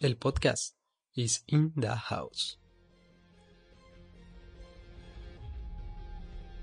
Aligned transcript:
El 0.00 0.16
podcast 0.16 0.76
is 1.14 1.42
in 1.48 1.72
the 1.74 1.88
house. 1.88 2.60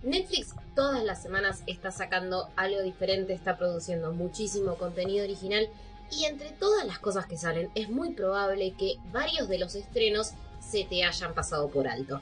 Netflix 0.04 0.56
todas 0.74 1.04
las 1.04 1.22
semanas 1.22 1.62
está 1.68 1.92
sacando 1.92 2.50
algo 2.56 2.82
diferente, 2.82 3.34
está 3.34 3.58
produciendo 3.58 4.14
muchísimo 4.14 4.78
contenido 4.78 5.26
original 5.26 5.68
y 6.10 6.24
entre 6.24 6.52
todas 6.52 6.88
las 6.88 6.98
cosas 7.00 7.26
que 7.26 7.36
salen 7.36 7.70
es 7.76 7.90
muy 7.90 8.14
probable 8.14 8.74
que 8.80 8.96
varios 9.12 9.50
de 9.50 9.60
los 9.60 9.76
estrenos 9.76 10.32
se 10.62 10.86
te 10.86 11.04
hayan 11.04 11.34
pasado 11.34 11.68
por 11.68 11.90
alto. 11.90 12.22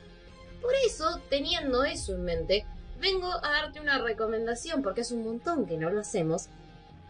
Por 0.64 0.74
eso, 0.88 1.22
teniendo 1.30 1.84
eso 1.84 2.16
en 2.16 2.24
mente, 2.24 2.66
vengo 3.00 3.28
a 3.28 3.52
darte 3.52 3.80
una 3.80 4.00
recomendación, 4.00 4.82
porque 4.82 5.02
es 5.02 5.12
un 5.12 5.24
montón 5.24 5.68
que 5.68 5.78
no 5.78 5.92
lo 5.92 6.00
hacemos, 6.00 6.48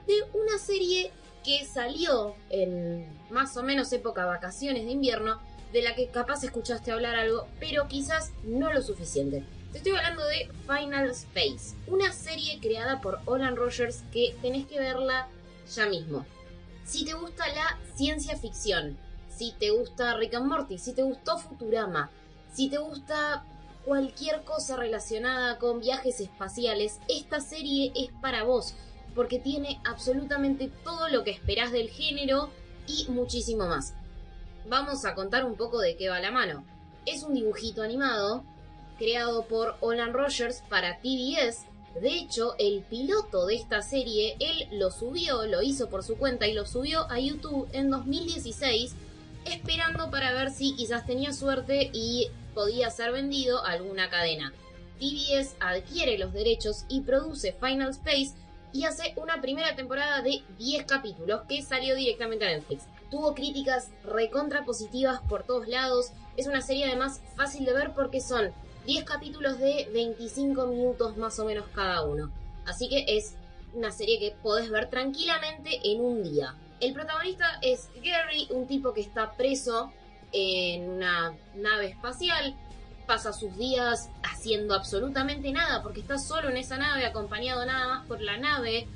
de 0.08 0.24
una 0.34 0.58
serie 0.58 1.14
que 1.44 1.66
salió 1.66 2.36
en 2.50 3.06
más 3.30 3.58
o 3.58 3.64
menos 3.64 3.92
época 3.94 4.26
vacaciones 4.26 4.86
de 4.86 4.92
invierno, 4.92 5.40
de 5.72 5.82
la 5.82 5.96
que 5.96 6.08
capaz 6.08 6.44
escuchaste 6.44 6.92
hablar 6.92 7.16
algo, 7.16 7.48
pero 7.60 7.88
quizás 7.88 8.32
no 8.44 8.72
lo 8.72 8.82
suficiente. 8.82 9.44
Te 9.72 9.80
estoy 9.80 9.94
hablando 9.94 10.24
de 10.26 10.50
Final 10.68 11.10
Space, 11.10 11.76
una 11.88 12.12
serie 12.12 12.60
creada 12.62 13.02
por 13.02 13.22
Olan 13.26 13.56
Rogers 13.56 14.04
que 14.12 14.36
tenés 14.42 14.68
que 14.68 14.80
verla 14.80 15.28
ya 15.74 15.88
mismo. 15.88 16.26
Si 16.86 17.06
te 17.06 17.14
gusta 17.14 17.48
la 17.48 17.80
ciencia 17.96 18.38
ficción, 18.38 18.98
si 19.36 19.52
te 19.54 19.72
gusta 19.72 20.16
Rick 20.16 20.36
and 20.36 20.46
Morty, 20.46 20.78
si 20.78 20.94
te 20.94 21.02
gustó 21.02 21.40
Futurama, 21.40 22.12
si 22.54 22.70
te 22.70 22.78
gusta 22.78 23.44
cualquier 23.84 24.44
cosa 24.44 24.78
relacionada 24.78 25.58
con 25.58 25.80
viajes 25.80 26.20
espaciales, 26.20 27.00
esta 27.10 27.40
serie 27.40 27.92
es 27.96 28.12
para 28.22 28.44
vos, 28.44 28.76
porque 29.16 29.40
tiene 29.40 29.80
absolutamente 29.86 30.72
todo 30.84 31.10
lo 31.10 31.24
que 31.24 31.32
esperás 31.32 31.72
del 31.72 31.90
género 31.90 32.50
y 32.88 33.06
muchísimo 33.10 33.68
más. 33.68 33.94
Vamos 34.68 35.06
a 35.06 35.14
contar 35.14 35.46
un 35.46 35.56
poco 35.56 35.80
de 35.80 35.96
qué 35.96 36.10
va 36.10 36.20
la 36.20 36.32
mano. 36.32 36.66
Es 37.06 37.24
un 37.24 37.34
dibujito 37.34 37.84
animado 37.84 38.44
creado 38.98 39.46
por 39.46 39.76
Olan 39.82 40.14
Rogers 40.14 40.64
para 40.70 41.00
TBS. 41.00 41.66
De 42.02 42.10
hecho, 42.10 42.56
el 42.58 42.82
piloto 42.84 43.46
de 43.46 43.56
esta 43.56 43.82
serie, 43.82 44.36
él 44.40 44.68
lo 44.72 44.90
subió, 44.90 45.46
lo 45.46 45.62
hizo 45.62 45.90
por 45.90 46.04
su 46.04 46.18
cuenta 46.18 46.48
y 46.48 46.54
lo 46.54 46.66
subió 46.66 47.10
a 47.12 47.20
YouTube 47.20 47.68
en 47.72 47.90
2016, 47.90 48.96
esperando 49.46 50.10
para 50.10 50.34
ver 50.34 50.52
si 50.52 50.76
quizás 50.76 51.06
tenía 51.06 51.34
suerte 51.34 51.92
y 51.94 52.30
podía 52.56 52.90
ser 52.90 53.12
vendido 53.12 53.64
a 53.66 53.72
alguna 53.72 54.10
cadena. 54.10 54.54
TBS 55.00 55.56
adquiere 55.60 56.18
los 56.18 56.34
derechos 56.34 56.86
y 56.88 57.02
produce 57.02 57.54
Final 57.60 57.90
Space 57.90 58.34
y 58.74 58.86
hace 58.86 59.14
una 59.18 59.40
primera 59.40 59.76
temporada 59.76 60.22
de 60.22 60.44
10 60.58 60.86
capítulos 60.86 61.42
que 61.48 61.62
salió 61.62 61.96
directamente 61.96 62.46
a 62.46 62.50
Netflix. 62.50 62.86
Tuvo 63.12 63.36
críticas 63.36 63.92
recontra 64.04 64.66
positivas 64.66 65.22
por 65.30 65.44
todos 65.44 65.68
lados. 65.68 66.12
Es 66.36 66.48
una 66.48 66.62
serie 66.62 66.86
además 66.86 67.22
fácil 67.36 67.66
de 67.66 67.74
ver 67.74 67.94
porque 67.94 68.20
son 68.20 68.52
10 68.88 69.04
capítulos 69.06 69.60
de 69.60 69.88
25 69.94 70.66
minutos 70.68 71.16
más 71.18 71.38
o 71.40 71.46
menos 71.46 71.66
cada 71.74 72.04
uno. 72.04 72.32
Así 72.66 72.90
que 72.90 73.06
es 73.08 73.36
una 73.74 73.92
serie 73.92 74.20
que 74.20 74.36
podés 74.42 74.70
ver 74.72 74.90
tranquilamente 74.90 75.80
en 75.84 76.02
un 76.02 76.24
día. 76.24 76.56
El 76.80 76.94
protagonista 76.94 77.60
es 77.62 77.90
Gary, 78.04 78.48
un 78.50 78.68
tipo 78.68 78.94
que 78.94 79.02
está 79.02 79.34
preso 79.34 79.92
en 80.32 80.90
una 80.90 81.36
nave 81.56 81.88
espacial, 81.88 82.56
pasa 83.06 83.34
sus 83.34 83.56
días 83.58 84.10
haciendo 84.24 84.74
absolutamente 84.74 85.52
nada 85.52 85.84
porque 85.84 86.02
está 86.02 86.18
solo 86.18 86.50
en 86.50 86.58
esa 86.58 86.78
nave, 86.78 87.06
acompañado 87.06 87.66
nada 87.66 87.88
más 87.88 88.08
por 88.08 88.22
la 88.22 88.38
nave, 88.38 88.88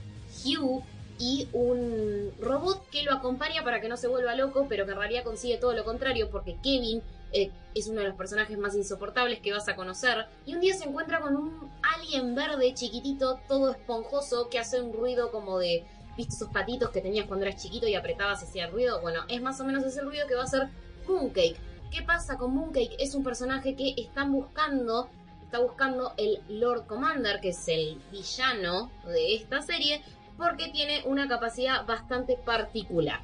Hugh 0.43 0.83
y 1.19 1.47
un 1.53 2.31
robot 2.39 2.89
que 2.89 3.03
lo 3.03 3.13
acompaña 3.13 3.63
para 3.63 3.81
que 3.81 3.89
no 3.89 3.97
se 3.97 4.07
vuelva 4.07 4.35
loco, 4.35 4.67
pero 4.69 4.85
que 4.85 4.91
en 4.91 4.97
realidad 4.97 5.23
consigue 5.23 5.57
todo 5.57 5.73
lo 5.73 5.83
contrario 5.83 6.29
porque 6.29 6.57
Kevin 6.61 7.01
eh, 7.33 7.51
es 7.75 7.87
uno 7.87 8.01
de 8.01 8.07
los 8.07 8.15
personajes 8.15 8.57
más 8.57 8.75
insoportables 8.75 9.39
que 9.39 9.51
vas 9.51 9.67
a 9.67 9.75
conocer. 9.75 10.25
Y 10.45 10.53
un 10.53 10.61
día 10.61 10.75
se 10.75 10.85
encuentra 10.85 11.19
con 11.19 11.35
un 11.35 11.71
alien 11.81 12.35
verde 12.35 12.73
chiquitito, 12.73 13.39
todo 13.47 13.71
esponjoso, 13.71 14.49
que 14.49 14.59
hace 14.59 14.81
un 14.81 14.93
ruido 14.93 15.31
como 15.31 15.59
de... 15.59 15.85
¿Viste 16.15 16.33
esos 16.33 16.49
patitos 16.49 16.89
que 16.89 16.99
tenías 16.99 17.27
cuando 17.27 17.45
eras 17.45 17.61
chiquito 17.61 17.87
y 17.87 17.93
apretabas 17.93 18.41
ese 18.41 18.65
ruido? 18.65 19.01
Bueno, 19.01 19.21
es 19.27 19.39
más 19.39 19.59
o 19.59 19.63
menos 19.63 19.83
ese 19.83 20.01
ruido 20.01 20.25
que 20.25 20.33
va 20.33 20.41
a 20.41 20.45
hacer 20.45 20.67
Mooncake. 21.07 21.57
¿Qué 21.91 22.01
pasa 22.01 22.37
con 22.37 22.53
Mooncake? 22.53 22.97
Es 22.99 23.15
un 23.15 23.23
personaje 23.23 23.75
que 23.75 23.95
buscando, 24.27 25.09
está 25.43 25.59
buscando 25.59 26.13
el 26.17 26.41
Lord 26.49 26.85
Commander, 26.85 27.39
que 27.39 27.49
es 27.49 27.67
el 27.67 28.01
villano 28.11 28.91
de 29.05 29.35
esta 29.35 29.61
serie, 29.61 30.01
porque 30.37 30.67
tiene 30.69 31.03
una 31.05 31.27
capacidad 31.27 31.85
bastante 31.85 32.35
particular. 32.35 33.21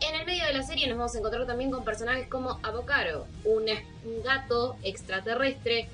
En 0.00 0.14
el 0.14 0.26
medio 0.26 0.44
de 0.46 0.52
la 0.52 0.62
serie 0.62 0.88
nos 0.88 0.98
vamos 0.98 1.14
a 1.14 1.18
encontrar 1.18 1.46
también 1.46 1.70
con 1.70 1.84
personajes 1.84 2.26
como 2.26 2.58
Avocaro, 2.62 3.26
un, 3.44 3.66
un 4.04 4.22
gato 4.24 4.76
extraterrestre 4.82 5.88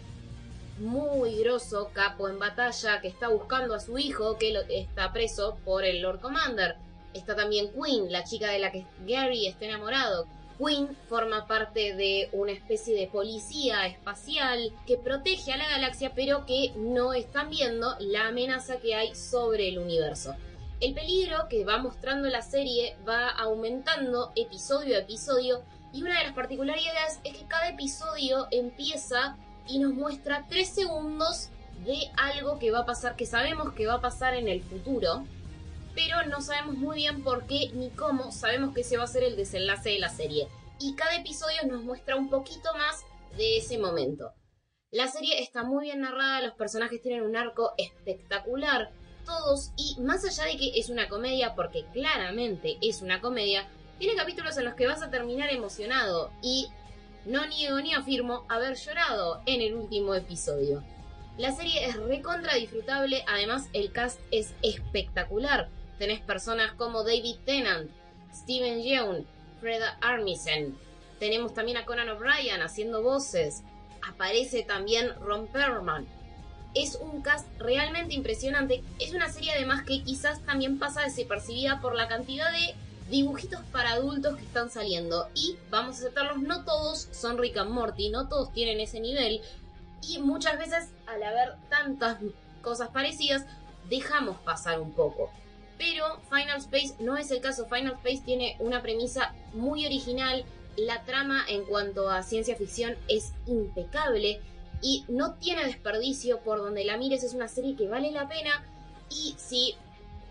muy 0.78 1.36
grosso, 1.40 1.90
capo 1.92 2.28
en 2.28 2.38
batalla, 2.38 3.00
que 3.00 3.08
está 3.08 3.28
buscando 3.28 3.74
a 3.74 3.80
su 3.80 3.98
hijo, 3.98 4.38
que 4.38 4.54
está 4.70 5.12
preso 5.12 5.58
por 5.64 5.84
el 5.84 6.02
Lord 6.02 6.20
Commander. 6.20 6.76
Está 7.14 7.34
también 7.34 7.70
Queen, 7.72 8.12
la 8.12 8.24
chica 8.24 8.48
de 8.50 8.58
la 8.58 8.70
que 8.70 8.86
Gary 9.06 9.46
está 9.46 9.64
enamorado, 9.64 10.26
Queen 10.58 10.96
forma 11.08 11.46
parte 11.46 11.94
de 11.94 12.28
una 12.32 12.52
especie 12.52 12.94
de 12.94 13.08
policía 13.08 13.86
espacial 13.86 14.72
que 14.86 14.96
protege 14.96 15.52
a 15.52 15.56
la 15.56 15.68
galaxia 15.68 16.12
pero 16.14 16.46
que 16.46 16.72
no 16.76 17.12
están 17.12 17.50
viendo 17.50 17.94
la 18.00 18.28
amenaza 18.28 18.78
que 18.78 18.94
hay 18.94 19.14
sobre 19.14 19.68
el 19.68 19.78
universo. 19.78 20.34
El 20.80 20.94
peligro 20.94 21.48
que 21.48 21.64
va 21.64 21.78
mostrando 21.78 22.28
la 22.28 22.42
serie 22.42 22.96
va 23.08 23.30
aumentando 23.30 24.32
episodio 24.36 24.96
a 24.96 25.00
episodio 25.00 25.62
y 25.92 26.02
una 26.02 26.18
de 26.18 26.24
las 26.24 26.34
particularidades 26.34 27.20
es 27.24 27.36
que 27.36 27.46
cada 27.46 27.70
episodio 27.70 28.46
empieza 28.50 29.36
y 29.68 29.78
nos 29.78 29.94
muestra 29.94 30.44
tres 30.48 30.68
segundos 30.68 31.48
de 31.84 32.10
algo 32.16 32.58
que 32.58 32.70
va 32.70 32.80
a 32.80 32.86
pasar, 32.86 33.16
que 33.16 33.26
sabemos 33.26 33.72
que 33.72 33.86
va 33.86 33.94
a 33.94 34.00
pasar 34.00 34.34
en 34.34 34.48
el 34.48 34.62
futuro, 34.62 35.24
pero 35.96 36.26
no 36.26 36.42
sabemos 36.42 36.76
muy 36.76 36.98
bien 36.98 37.24
por 37.24 37.46
qué 37.46 37.70
ni 37.72 37.88
cómo 37.90 38.30
sabemos 38.30 38.74
que 38.74 38.82
ese 38.82 38.98
va 38.98 39.04
a 39.04 39.08
ser 39.08 39.24
el 39.24 39.34
desenlace 39.34 39.90
de 39.90 39.98
la 39.98 40.10
serie. 40.10 40.46
Y 40.78 40.94
cada 40.94 41.16
episodio 41.16 41.66
nos 41.66 41.82
muestra 41.82 42.16
un 42.16 42.28
poquito 42.28 42.68
más 42.74 43.02
de 43.36 43.56
ese 43.56 43.78
momento. 43.78 44.32
La 44.90 45.08
serie 45.08 45.42
está 45.42 45.64
muy 45.64 45.86
bien 45.86 46.02
narrada, 46.02 46.42
los 46.42 46.54
personajes 46.54 47.00
tienen 47.00 47.22
un 47.22 47.34
arco 47.34 47.72
espectacular, 47.78 48.90
todos, 49.24 49.72
y 49.76 49.98
más 50.00 50.24
allá 50.24 50.44
de 50.44 50.58
que 50.58 50.78
es 50.78 50.90
una 50.90 51.08
comedia, 51.08 51.54
porque 51.54 51.86
claramente 51.92 52.76
es 52.82 53.00
una 53.00 53.22
comedia, 53.22 53.66
tiene 53.98 54.14
capítulos 54.14 54.56
en 54.58 54.66
los 54.66 54.74
que 54.74 54.86
vas 54.86 55.02
a 55.02 55.10
terminar 55.10 55.50
emocionado 55.50 56.30
y 56.42 56.68
no 57.24 57.46
niego 57.46 57.80
ni 57.80 57.94
afirmo 57.94 58.44
haber 58.48 58.76
llorado 58.76 59.40
en 59.46 59.62
el 59.62 59.74
último 59.74 60.14
episodio. 60.14 60.84
La 61.38 61.52
serie 61.52 61.86
es 61.86 61.96
recontra 61.96 62.54
disfrutable, 62.54 63.24
además 63.26 63.68
el 63.72 63.92
cast 63.92 64.20
es 64.30 64.54
espectacular. 64.62 65.70
Tenés 65.98 66.20
personas 66.20 66.72
como 66.72 67.04
David 67.04 67.36
Tennant, 67.44 67.90
Steven 68.34 68.82
Yeun, 68.82 69.26
Freda 69.60 69.96
Armisen. 70.00 70.76
Tenemos 71.18 71.54
también 71.54 71.78
a 71.78 71.86
Conan 71.86 72.10
O'Brien 72.10 72.60
haciendo 72.60 73.02
voces. 73.02 73.62
Aparece 74.06 74.62
también 74.62 75.14
Ron 75.20 75.46
Perlman. 75.46 76.06
Es 76.74 76.96
un 76.96 77.22
cast 77.22 77.48
realmente 77.58 78.14
impresionante. 78.14 78.82
Es 79.00 79.14
una 79.14 79.30
serie 79.30 79.52
además 79.52 79.84
que 79.84 80.02
quizás 80.02 80.44
también 80.44 80.78
pasa 80.78 81.02
desapercibida 81.02 81.80
por 81.80 81.94
la 81.94 82.08
cantidad 82.08 82.52
de 82.52 82.74
dibujitos 83.08 83.60
para 83.72 83.92
adultos 83.92 84.36
que 84.36 84.44
están 84.44 84.70
saliendo. 84.70 85.28
Y 85.34 85.56
vamos 85.70 85.96
a 85.96 85.98
aceptarlos, 86.00 86.42
no 86.42 86.64
todos 86.64 87.08
son 87.12 87.38
Rick 87.38 87.56
and 87.56 87.70
Morty, 87.70 88.10
no 88.10 88.28
todos 88.28 88.52
tienen 88.52 88.80
ese 88.80 89.00
nivel. 89.00 89.40
Y 90.06 90.18
muchas 90.18 90.58
veces 90.58 90.90
al 91.06 91.22
haber 91.22 91.54
tantas 91.70 92.18
cosas 92.60 92.90
parecidas, 92.90 93.46
dejamos 93.88 94.38
pasar 94.40 94.78
un 94.80 94.92
poco. 94.92 95.30
Pero 95.78 96.20
Final 96.30 96.58
Space 96.58 96.94
no 97.00 97.16
es 97.16 97.30
el 97.30 97.40
caso. 97.40 97.66
Final 97.66 97.94
Space 97.94 98.22
tiene 98.24 98.56
una 98.60 98.82
premisa 98.82 99.34
muy 99.52 99.84
original. 99.84 100.44
La 100.76 101.02
trama 101.04 101.44
en 101.48 101.64
cuanto 101.64 102.10
a 102.10 102.22
ciencia 102.22 102.56
ficción 102.56 102.96
es 103.08 103.32
impecable 103.46 104.40
y 104.82 105.04
no 105.08 105.34
tiene 105.34 105.64
desperdicio 105.64 106.40
por 106.40 106.58
donde 106.58 106.84
la 106.84 106.96
mires. 106.96 107.24
Es 107.24 107.34
una 107.34 107.48
serie 107.48 107.76
que 107.76 107.88
vale 107.88 108.10
la 108.10 108.28
pena. 108.28 108.64
Y 109.10 109.34
si 109.38 109.74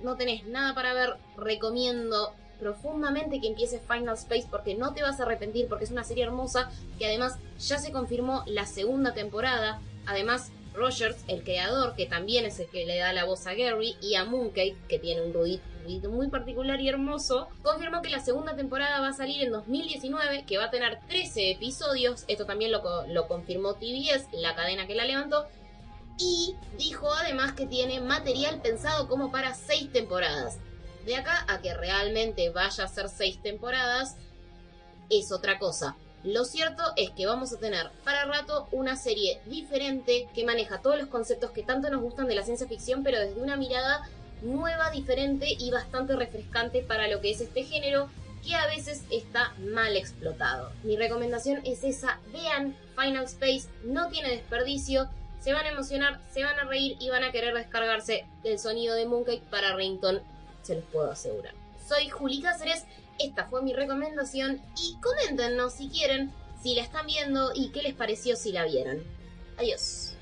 no 0.02 0.16
tenés 0.16 0.46
nada 0.46 0.74
para 0.74 0.94
ver, 0.94 1.16
recomiendo 1.38 2.34
profundamente 2.60 3.42
que 3.42 3.48
empieces 3.48 3.82
Final 3.82 4.16
Space 4.16 4.48
porque 4.50 4.76
no 4.76 4.94
te 4.94 5.02
vas 5.02 5.20
a 5.20 5.24
arrepentir 5.24 5.68
porque 5.68 5.84
es 5.84 5.92
una 5.92 6.04
serie 6.04 6.24
hermosa 6.24 6.70
que 6.98 7.06
además 7.06 7.38
ya 7.60 7.78
se 7.80 7.92
confirmó 7.92 8.44
la 8.48 8.66
segunda 8.66 9.14
temporada. 9.14 9.82
Además, 10.06 10.52
Rogers, 10.76 11.18
el 11.28 11.44
creador, 11.44 11.96
que 11.96 12.06
también 12.06 12.46
es 12.46 12.60
el 12.60 12.68
que 12.68 12.86
le 12.86 12.98
da 12.98 13.14
la 13.14 13.26
voz 13.26 13.48
a 13.48 13.54
Gary, 13.54 13.96
y 14.02 14.16
a 14.16 14.26
Mooncake, 14.26 14.78
que 14.88 15.00
tiene 15.00 15.22
un 15.22 15.34
ruidito 15.34 16.10
muy 16.10 16.28
particular 16.30 16.80
y 16.82 16.90
hermoso, 16.90 17.48
confirmó 17.64 18.02
que 18.02 18.10
la 18.10 18.20
segunda 18.20 18.56
temporada 18.56 19.00
va 19.00 19.10
a 19.10 19.14
salir 19.14 19.44
en 19.44 19.52
2019, 19.52 20.46
que 20.46 20.58
va 20.58 20.66
a 20.66 20.72
tener 20.72 21.00
13 21.08 21.52
episodios, 21.52 22.26
esto 22.28 22.46
también 22.46 22.72
lo, 22.72 22.82
lo 23.08 23.28
confirmó 23.28 23.76
TBS, 23.76 24.28
la 24.34 24.56
cadena 24.56 24.88
que 24.88 24.96
la 24.96 25.06
levantó, 25.06 25.48
y 26.18 26.56
dijo 26.78 27.12
además 27.14 27.54
que 27.54 27.66
tiene 27.66 28.00
material 28.00 28.62
pensado 28.62 29.08
como 29.08 29.32
para 29.32 29.54
6 29.54 29.92
temporadas. 29.92 30.60
De 31.06 31.16
acá 31.16 31.46
a 31.48 31.62
que 31.62 31.74
realmente 31.74 32.50
vaya 32.50 32.86
a 32.86 32.88
ser 32.88 33.10
6 33.10 33.42
temporadas, 33.42 34.16
es 35.10 35.32
otra 35.32 35.60
cosa. 35.60 35.96
Lo 36.26 36.44
cierto 36.44 36.82
es 36.96 37.12
que 37.12 37.28
vamos 37.28 37.54
a 37.54 37.60
tener 37.60 37.92
para 38.04 38.26
rato 38.26 38.68
una 38.72 38.96
serie 38.96 39.40
diferente 39.46 40.28
que 40.34 40.44
maneja 40.44 40.82
todos 40.82 40.98
los 40.98 41.08
conceptos 41.08 41.52
que 41.52 41.62
tanto 41.62 41.88
nos 41.92 42.02
gustan 42.02 42.26
de 42.26 42.34
la 42.34 42.42
ciencia 42.42 42.68
ficción, 42.68 43.04
pero 43.04 43.20
desde 43.20 43.40
una 43.40 43.58
mirada 43.58 44.10
nueva, 44.42 44.90
diferente 44.90 45.48
y 45.50 45.70
bastante 45.70 46.16
refrescante 46.16 46.82
para 46.82 47.08
lo 47.08 47.22
que 47.22 47.30
es 47.30 47.42
este 47.42 47.64
género 47.64 48.10
que 48.44 48.56
a 48.56 48.66
veces 48.66 49.04
está 49.12 49.54
mal 49.60 49.96
explotado. 49.96 50.72
Mi 50.82 50.98
recomendación 50.98 51.62
es 51.64 51.84
esa, 51.84 52.20
vean 52.34 52.76
Final 52.96 53.26
Space, 53.26 53.70
no 53.84 54.08
tiene 54.10 54.30
desperdicio, 54.30 55.08
se 55.40 55.54
van 55.54 55.66
a 55.68 55.70
emocionar, 55.70 56.20
se 56.34 56.44
van 56.44 56.58
a 56.58 56.64
reír 56.64 56.98
y 57.00 57.10
van 57.10 57.24
a 57.24 57.32
querer 57.32 57.54
descargarse 57.54 58.26
el 58.44 58.58
sonido 58.58 58.96
de 58.96 59.06
Mooncake 59.06 59.44
para 59.52 59.76
Rington, 59.76 60.24
se 60.64 60.74
los 60.74 60.86
puedo 60.86 61.12
asegurar. 61.12 61.54
Soy 61.88 62.10
Juli 62.10 62.42
Cáceres 62.42 62.84
esta 63.20 63.46
fue 63.48 63.62
mi 63.62 63.74
recomendación 63.74 64.62
y 64.78 64.98
coméntenos 65.02 65.74
si 65.74 65.90
quieren, 65.90 66.32
si 66.62 66.76
la 66.76 66.84
están 66.84 67.06
viendo 67.08 67.52
y 67.54 67.70
qué 67.70 67.82
les 67.82 67.94
pareció 67.94 68.36
si 68.36 68.52
la 68.52 68.66
vieron. 68.66 69.04
Adiós. 69.58 70.16